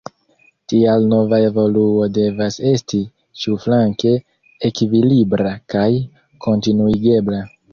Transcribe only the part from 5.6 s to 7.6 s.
kaj kontinuigebla.